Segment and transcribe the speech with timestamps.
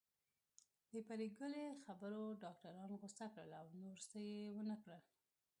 [0.91, 5.01] د پري ګلې خبرو ډاکټران غوسه کړل او نور څه يې ونکړل